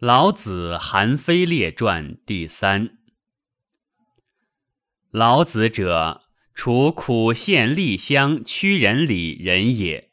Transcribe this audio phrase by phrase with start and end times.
[0.00, 2.96] 老子韩非列传第三。
[5.10, 6.22] 老子者，
[6.54, 10.10] 除苦县厉乡曲仁里人也，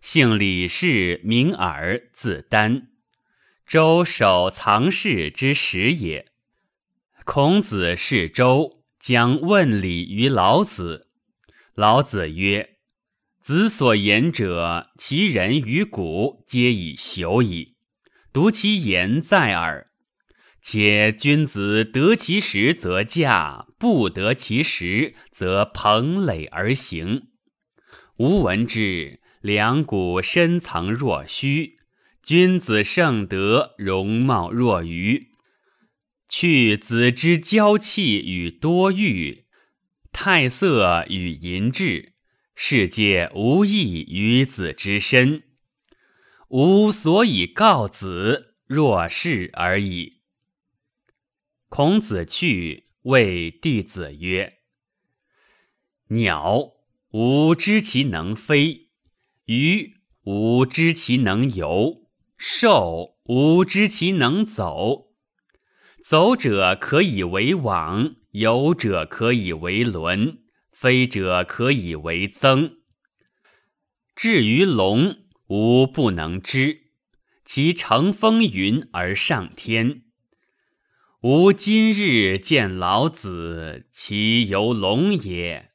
[0.00, 2.88] 姓李氏，名耳，字丹，
[3.66, 6.32] 周守藏室之始也。
[7.26, 11.10] 孔子视周，将问礼于老子。
[11.74, 12.78] 老子曰
[13.44, 17.74] ：“子所言者，其人于古皆以朽矣。”
[18.32, 19.88] 独其言在耳，
[20.62, 27.28] 且君子得其时则驾，不得其时则蓬垒而行。
[28.18, 31.78] 吾闻之，两股深藏若虚，
[32.22, 35.28] 君子盛德，容貌若愚。
[36.28, 39.46] 去子之娇气与多欲，
[40.12, 42.12] 态色与淫志，
[42.54, 45.44] 世界无益于子之身。
[46.48, 50.22] 吾所以告子，若是而已。
[51.68, 54.54] 孔子去，谓弟子曰
[56.08, 56.72] ：“鸟，
[57.10, 58.88] 吾知其能飞；
[59.44, 65.12] 鱼，吾知其能游；兽，吾知其能走。
[66.02, 70.38] 走者可以为网，游者可以为轮，
[70.72, 72.78] 飞者可以为曾。
[74.16, 76.90] 至于龙。”吾不能知，
[77.46, 80.02] 其乘风云而上天。
[81.22, 85.70] 吾今日见老子，其犹龙也。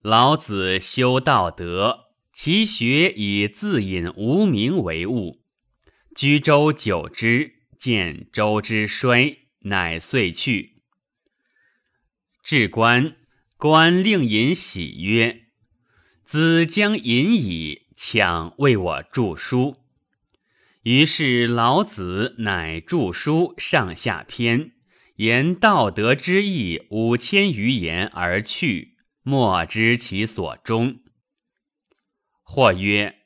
[0.00, 5.42] 老子修道德，其学以自隐无名为物。
[6.14, 10.82] 居周久之，见周之衰，乃遂去。
[12.44, 13.16] 至官，
[13.56, 15.46] 官令尹喜曰
[16.24, 19.76] ：“子将隐矣。”抢为我著书，
[20.82, 24.70] 于是老子乃著书上下篇，
[25.16, 28.94] 言道德之义五千余言而去，
[29.24, 31.00] 莫知其所终。
[32.44, 33.16] 或曰：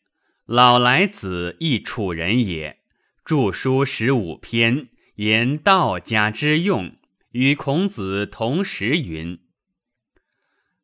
[0.46, 2.78] 老来子亦楚人也，
[3.26, 6.96] 著书十五篇，言道家之用，
[7.32, 9.38] 与孔子同时云。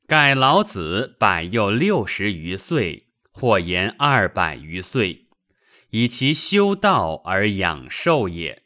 [0.06, 3.07] 盖老子百又六十余岁。
[3.38, 5.28] 或言二百余岁，
[5.90, 8.64] 以其修道而养寿也。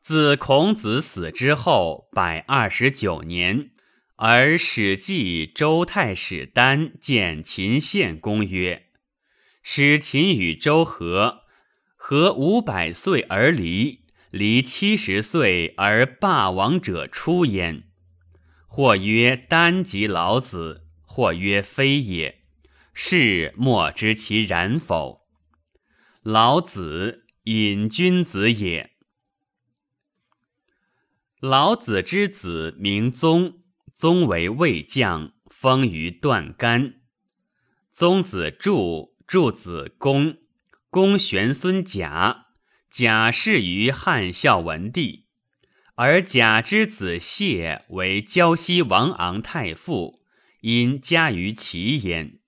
[0.00, 3.70] 自孔子死之后百二十九年，
[4.14, 8.90] 而《史记》周太史丹见秦献公曰
[9.64, 11.40] ：“使秦与周和，
[11.96, 17.82] 和五百岁而离，离七十岁而霸王者出焉。”
[18.70, 20.84] 或曰：“丹即老子。”
[21.16, 22.42] 或曰非也，
[22.92, 25.26] 是莫知其然否。
[26.20, 28.90] 老子隐君子也。
[31.40, 33.62] 老子之子名宗，
[33.94, 36.96] 宗为魏将，封于段干。
[37.90, 40.36] 宗子柱，柱子公，
[40.90, 42.48] 公玄孙贾，
[42.90, 45.24] 贾氏于汉孝文帝，
[45.94, 50.25] 而贾之子谢为胶西王昂太傅。
[50.66, 52.40] 因加于其焉。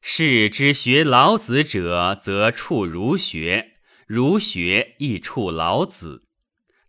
[0.00, 3.72] 士之学老子者，则处儒学；
[4.06, 6.28] 儒学亦处老子。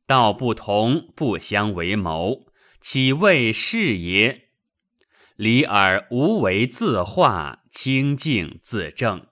[0.05, 2.45] 道不同，不相为谋，
[2.79, 4.49] 岂谓是也？
[5.35, 9.25] 理而无为，自化清净自正。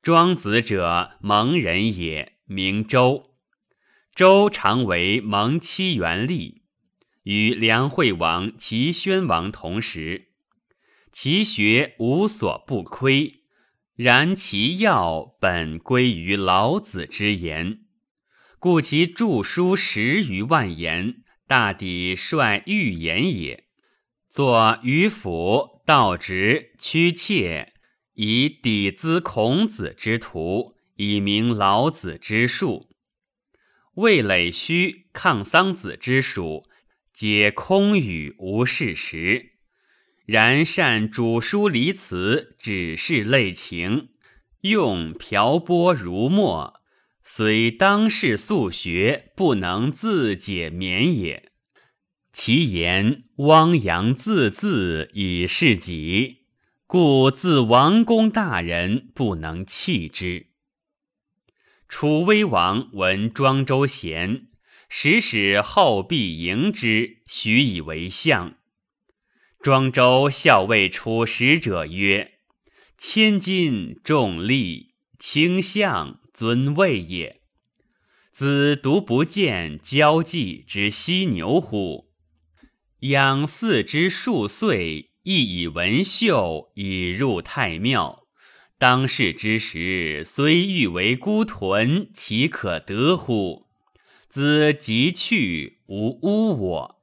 [0.00, 3.34] 庄子者，蒙人也，名周。
[4.14, 6.62] 周常为蒙七元历。
[7.24, 10.28] 与梁惠王、齐宣王同时，
[11.10, 13.44] 其学无所不窥，
[13.96, 17.80] 然其要本归于老子之言，
[18.58, 23.64] 故其著书十余万言，大抵率寓言也。
[24.28, 27.72] 作于府道直屈切，
[28.12, 32.90] 以抵资孔子之徒，以明老子之术。
[33.94, 36.68] 魏累虚抗桑子之属。
[37.14, 39.52] 皆空语无事实，
[40.26, 44.08] 然善主书离辞，只是类情，
[44.62, 46.80] 用瓢泼如墨，
[47.22, 51.52] 虽当世素学，不能自解免也。
[52.32, 56.46] 其言汪洋自恣以示己，
[56.88, 60.48] 故自王公大人不能弃之。
[61.88, 64.48] 楚威王闻庄周贤。
[64.96, 68.54] 使使后必迎之，许以为相。
[69.60, 72.34] 庄周校尉出使者曰
[72.96, 77.40] ：“千金重利，轻相尊位也。
[78.32, 82.12] 子独不见交际之犀牛乎？
[83.00, 88.28] 养嗣之数岁，亦以文秀以入太庙。
[88.78, 93.64] 当世之时，虽欲为孤豚，岂可得乎？
[94.34, 97.00] 子即去，无污我。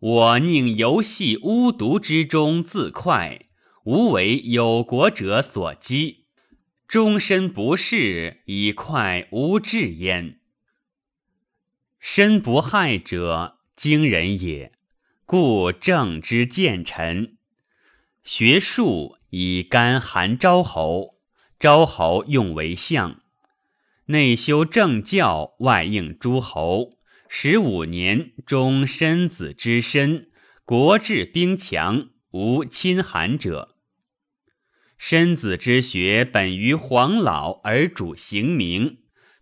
[0.00, 3.46] 我宁游戏巫毒之中自快，
[3.84, 6.24] 无为有国者所讥，
[6.86, 10.40] 终身不仕，以快无志焉。
[11.98, 14.72] 身不害者，惊人也。
[15.24, 17.38] 故正之见臣，
[18.22, 21.14] 学术以干寒昭侯，
[21.58, 23.22] 昭侯用为相，
[24.10, 26.96] 内修政教，外应诸侯。
[27.28, 30.30] 十五年，终申子之身，
[30.64, 33.76] 国治兵强，无侵寒者。
[34.96, 39.00] 申子之学本于黄老，而主行名，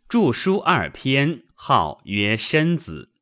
[0.08, 3.12] 著书二篇，号曰申子。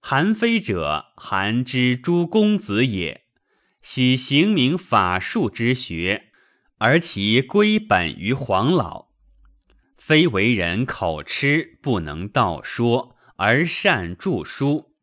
[0.00, 3.26] 韩非者，韩之诸公子也，
[3.82, 6.30] 喜行名法术之学，
[6.78, 9.07] 而其归本于黄老。
[10.08, 14.94] 非为人口吃，不能道说，而善著书。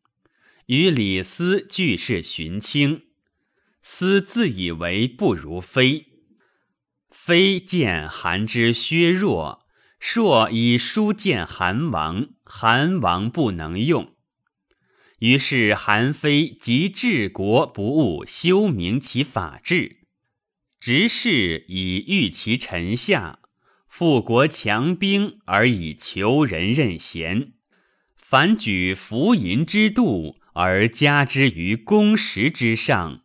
[0.66, 3.02] 与李斯俱是荀卿，
[3.84, 6.06] 斯自以为不如非。
[7.08, 9.64] 非见韩之削弱，
[10.00, 14.12] 硕以书见韩王，韩王不能用。
[15.20, 19.98] 于是韩非即治国不务修明其法治，
[20.80, 23.38] 执事以御其臣下。
[23.98, 27.54] 富国强兵而以求人任贤，
[28.14, 33.22] 凡举浮淫之度而加之于公实之上，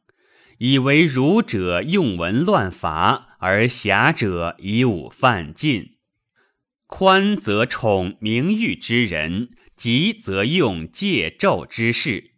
[0.60, 5.98] 以为儒者用文乱法，而侠者以武犯禁。
[6.88, 12.36] 宽则宠名誉之人，急则用戒纣之事。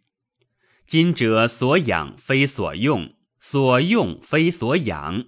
[0.88, 5.26] 今者所养非所用，所用非所养。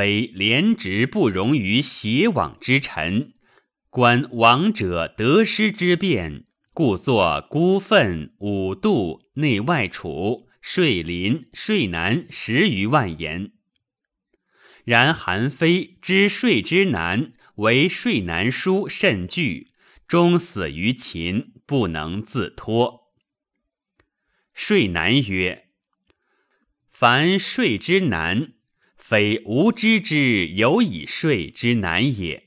[0.00, 3.34] 非廉直不容于邪枉之臣，
[3.90, 13.52] 观王者得失之变，故作孤愤五度内外楚税林税难十余万言。
[14.84, 19.68] 然韩非知税之难，为税难书甚惧，
[20.08, 23.12] 终死于秦，不能自脱。
[24.54, 25.66] 税难曰：
[26.90, 28.54] 凡税之难。
[29.10, 32.44] 非无知之有以睡之难也，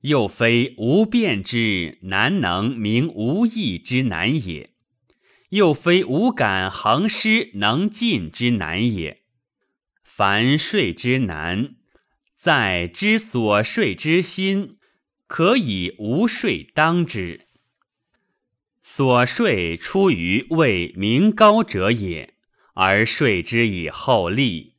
[0.00, 4.70] 又非无辩之难能明无义之难也，
[5.50, 9.22] 又非无感恒失能尽之难也。
[10.02, 11.76] 凡税之难，
[12.36, 14.78] 在知所税之心，
[15.28, 17.46] 可以无税当之。
[18.82, 22.34] 所税出于为民高者也，
[22.74, 24.74] 而税之以厚利。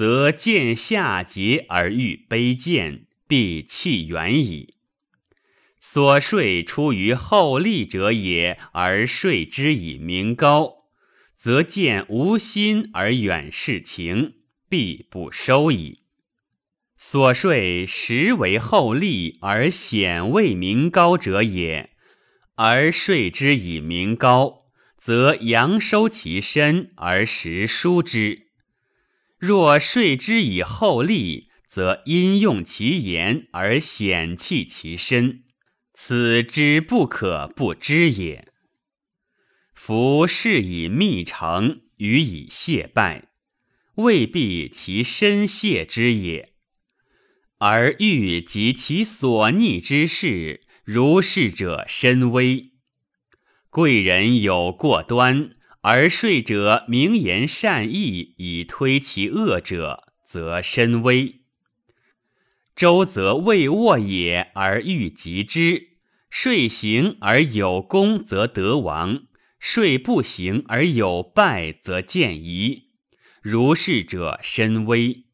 [0.00, 4.76] 则见下节而欲卑贱，必弃远矣。
[5.78, 10.84] 所税出于厚利者也，而税之以名高，
[11.38, 14.36] 则见无心而远视情，
[14.70, 16.04] 必不收矣。
[16.96, 21.90] 所税实为厚利而显为名高者也，
[22.54, 24.62] 而税之以名高，
[24.96, 28.46] 则阳收其身而实疏之。
[29.40, 35.44] 若税之以厚利，则因用其言而显弃其身，
[35.94, 38.52] 此之不可不知也。
[39.72, 43.28] 夫事以密成，予以谢败，
[43.94, 46.52] 未必其身谢之也。
[47.56, 52.72] 而欲及其所逆之事，如是者深微。
[53.70, 55.56] 贵人有过端。
[55.82, 61.40] 而睡者明言善意以推其恶者，则深微。
[62.76, 65.96] 周则未握也而欲及之，
[66.28, 69.22] 睡行而有功则得王，
[69.58, 72.90] 睡不行而有败则见疑。
[73.40, 75.24] 如是者深微。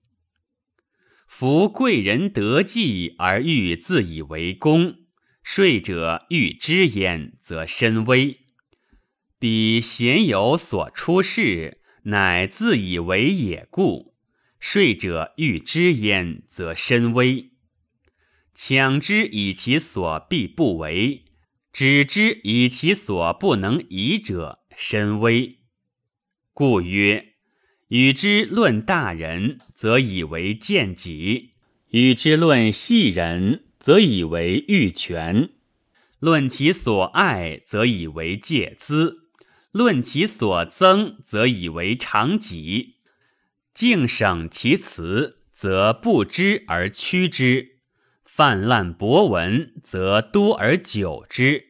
[1.26, 4.95] 夫贵人得计而欲自以为功，
[5.43, 8.46] 睡者欲知焉，则深微。
[9.49, 14.12] 彼贤有所出世，乃自以为也故；
[14.59, 17.53] 说者欲知焉，则深微。
[18.57, 21.26] 强之以其所必不为，
[21.73, 25.59] 止之以其所不能移者，深微。
[26.53, 27.35] 故曰：
[27.87, 31.50] 与之论大人，则以为见己；
[31.91, 35.50] 与之论细人，则以为欲权；
[36.19, 39.25] 论其所爱，则以为戒资；
[39.76, 42.95] 论其所增，则以为长己。
[43.75, 47.80] 敬省其辞，则不知而屈之；
[48.25, 51.61] 泛滥博闻，则多而久之；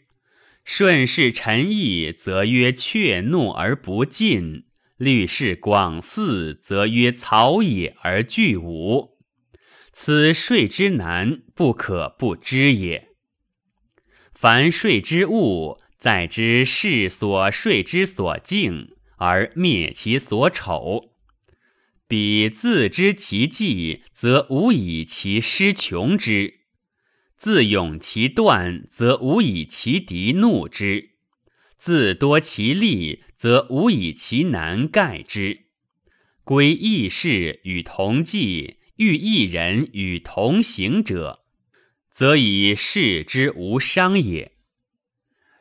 [0.64, 4.66] 顺势陈意，则曰怯怒而不进。
[4.96, 9.18] 虑事广肆，则曰草野而具无。
[9.92, 13.08] 此税之难，不可不知也。
[14.32, 21.10] 凡税之物，在之事所税之所敬，而灭其所丑。
[22.06, 26.60] 彼自知其计，则无以其师穷之；
[27.36, 31.10] 自勇其断，则无以其敌怒之。
[31.76, 35.62] 自多其利，则无以其难盖之。
[36.44, 41.40] 归异事与同济，遇异人与同行者，
[42.12, 44.52] 则以事之无伤也。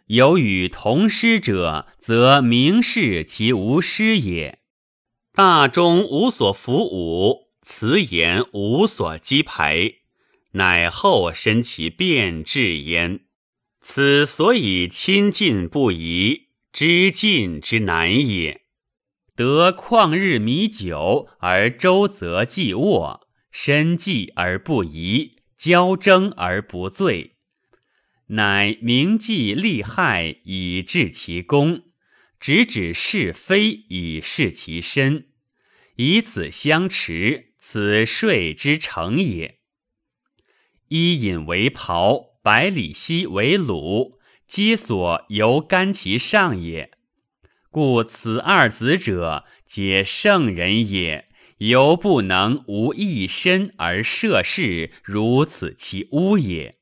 [0.08, 4.60] 有与同师者，则明示其无师也。
[5.34, 9.94] 大中无所服武，辞言无所击排，
[10.52, 13.22] 乃后身其变质焉。
[13.82, 18.62] 此所以亲近不疑，知进之难也。
[19.36, 27.35] 得旷日弥久而周则既卧，身寂而不疑，交争而不罪，
[28.28, 31.84] 乃明计利害以治其功，
[32.40, 35.28] 直指是非以示其身，
[35.96, 39.60] 以此相持，此税之成也。
[40.88, 42.36] 衣饮为袍。
[42.46, 46.92] 百里奚为鲁，皆所由干其上也。
[47.72, 51.28] 故此二子者，皆圣人也，
[51.58, 56.78] 犹不能无一身而涉世，如此其污也，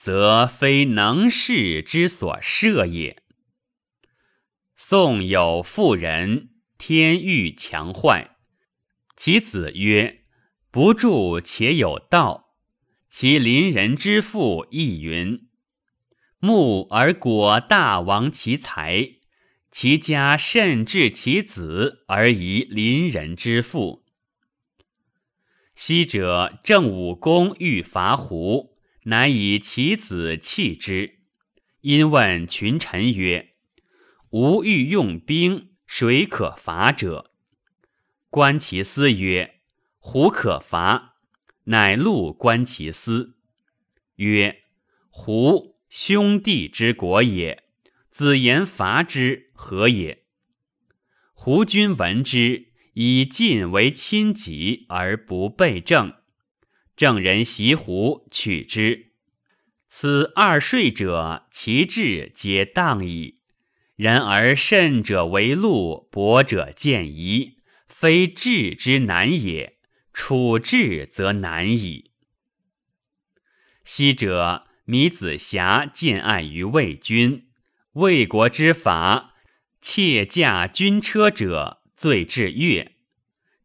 [0.00, 3.22] 则非能事之所设也。
[4.74, 8.38] 宋有妇人，天欲强坏，
[9.14, 10.24] 其子曰
[10.72, 12.54] ：“不助且有道。”
[13.10, 15.50] 其邻人之父亦云
[16.40, 19.16] ：“木而果大亡其财，
[19.70, 24.06] 其家甚至其子而遗邻人之父。”
[25.76, 28.69] 昔者郑武公欲伐胡，
[29.10, 31.18] 乃以其子弃之。
[31.80, 33.54] 因问群臣曰
[34.30, 37.32] ：“吾欲用兵，谁可伐者？”
[38.30, 39.56] 观其思曰
[39.98, 41.16] ：“胡可伐。”
[41.64, 43.34] 乃录观其思，
[44.16, 44.62] 曰
[45.10, 47.64] ：“胡兄弟之国也，
[48.10, 50.22] 子言伐之，何也？”
[51.34, 56.14] 胡君闻之，以晋为亲己而不备政。
[57.00, 59.12] 郑人袭胡，取之。
[59.88, 63.38] 此二税者，其志皆当矣。
[63.96, 67.56] 然而慎者为禄，薄者见疑，
[67.88, 69.78] 非智之难也。
[70.12, 72.10] 处置则难矣。
[73.82, 77.46] 昔者米子瑕见爱于魏君，
[77.92, 79.36] 魏国之法，
[79.80, 82.92] 窃驾军车者，罪至越。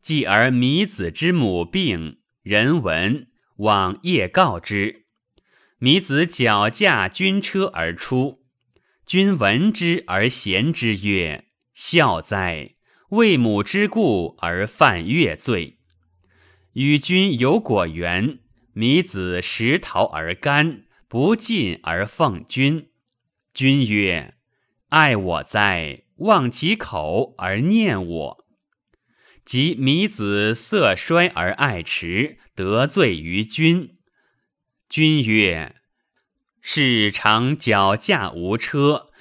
[0.01, 3.25] 继而米子之母病，人闻，
[3.56, 5.08] 往夜告之。
[5.80, 8.44] 米子脚驾军车而出，
[9.04, 12.75] 君闻之而贤之曰：“孝哉！
[13.10, 15.80] 为母之故而犯越罪。”
[16.74, 18.38] 与君有果园，
[18.74, 22.92] 米子食桃而甘，不进而奉君。
[23.56, 24.36] 君曰
[24.90, 26.04] ：“爱我哉！
[26.18, 28.45] 忘其口而念我。”
[29.46, 33.98] 及米子色衰而爱弛，得罪于君。
[34.90, 35.75] 君曰
[36.62, 39.12] ：“是常脚驾无车，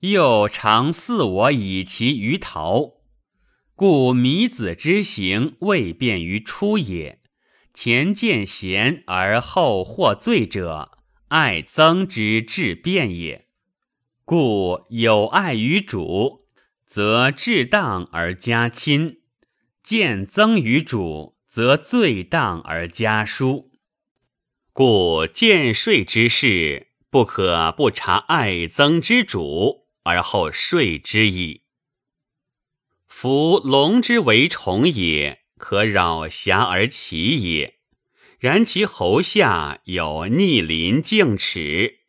[0.00, 2.98] 又常似我以其于桃。”
[3.76, 7.20] 故米子之行未便于出也。
[7.72, 13.46] 前见贤而后获罪者，爱增之至变也。
[14.24, 16.48] 故有爱于主，
[16.84, 19.20] 则至当而加亲；
[19.88, 23.70] 见增于主，则罪当而加疏。
[24.74, 31.62] 故见税之事，不可不察爱增之主而后税之矣。
[33.06, 37.78] 夫龙之为虫也，可扰瑕而起也。
[38.38, 42.00] 然其喉下有逆鳞径齿，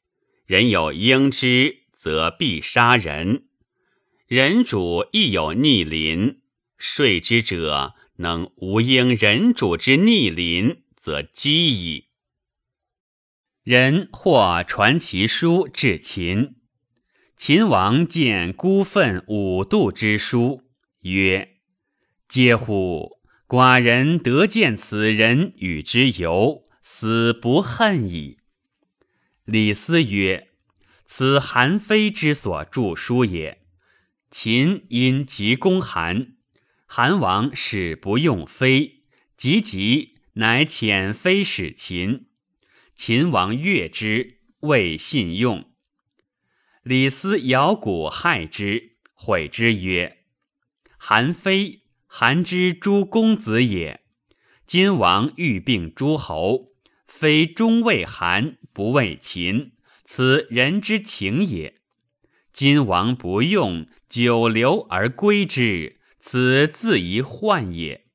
[0.46, 3.46] 人有应之，则必杀人。
[4.28, 6.42] 人主亦有逆鳞，
[6.80, 12.08] 睡之者能无应人主之逆鳞，则讥矣。
[13.64, 16.56] 人或传其书至秦，
[17.36, 20.64] 秦王见孤愤五度之书，
[21.02, 21.58] 曰
[22.28, 23.20] ：“嗟乎！
[23.48, 28.40] 寡人得见此人，与之游，死不恨矣。”
[29.44, 30.50] 李斯曰
[31.06, 33.62] ：“此韩非之所著书也。
[34.32, 36.36] 秦因急攻韩，
[36.92, 39.04] 韩王使不用非，
[39.38, 42.26] 急急乃遣非使秦。”
[42.98, 45.70] 秦王悦之，未信用。
[46.82, 50.24] 李斯摇鼓害之，悔之曰
[50.98, 54.02] ：“韩非，韩之诸公子也。
[54.66, 56.72] 今王欲并诸侯，
[57.06, 59.74] 非终为韩，不为秦，
[60.06, 61.76] 此人之情也。
[62.52, 68.08] 今王不用，久留而归之，此自宜患也。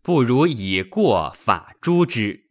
[0.00, 2.48] 不如以过法诛之。”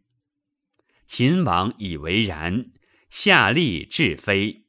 [1.08, 2.72] 秦王以为然，
[3.10, 4.66] 下令治非。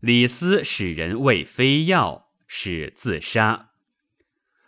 [0.00, 3.70] 李斯使人为非药，使自杀。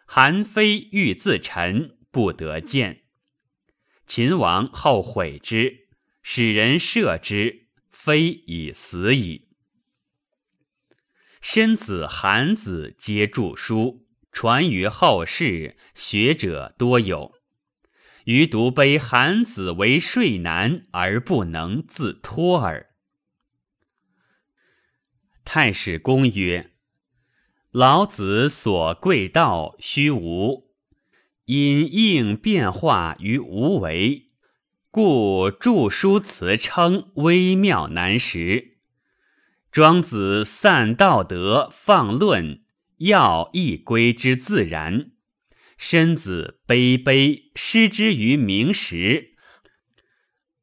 [0.05, 3.05] 韩非欲自陈，不得见。
[4.07, 5.89] 秦王后悔之，
[6.23, 9.49] 使人射之，非已死矣。
[11.41, 14.02] 申子、韩子皆著书，
[14.33, 17.35] 传于后世，学者多有。
[18.25, 22.89] 余独悲韩子为睡难而不能自托耳。
[25.45, 26.71] 太史公曰
[27.73, 30.71] ：“老子所贵道虚无，
[31.45, 34.31] 因应变化于无为，
[34.91, 38.79] 故著书辞称微妙难识。
[39.73, 42.62] 庄子散道德，放论，
[43.03, 45.13] 要亦归之自然。”
[45.79, 49.35] 身子卑卑失之于明时，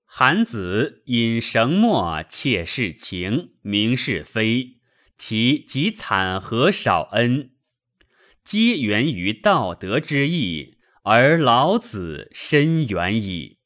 [0.06, 4.80] 韩子引绳墨窃世情，明是非，
[5.18, 7.52] 其极惨和少恩，
[8.46, 13.59] 皆源于道德之义，而老子深远矣。